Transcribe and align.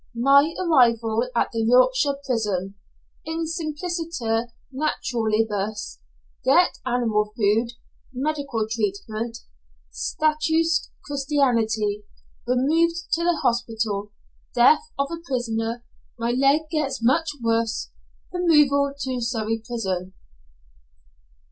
MY 0.15 0.55
ARRIVAL 0.59 1.29
AT 1.35 1.51
THE 1.51 1.59
YORKSHIRE 1.61 2.15
PRISON 2.25 2.73
IN 3.23 3.45
SIMPLICITER 3.45 4.47
NATURALIBUS 4.71 5.99
GET 6.43 6.79
ANIMAL 6.87 7.31
FOOD 7.37 7.73
MEDICAL 8.11 8.65
TREATMENT 8.71 9.37
STATUESQUE 9.91 10.89
CHRISTIANITY 11.05 12.03
REMOVED 12.47 12.95
TO 13.13 13.23
THE 13.25 13.41
HOSPITAL 13.43 14.11
DEATH 14.55 14.89
OF 14.97 15.11
A 15.11 15.17
PRISONER 15.23 15.85
MY 16.17 16.31
LEG 16.31 16.61
GETS 16.71 17.03
MUCH 17.03 17.35
WORSE 17.43 17.91
REMOVAL 18.33 18.95
TO 18.99 19.21
SURREY 19.21 19.61
PRISON. 19.67 20.13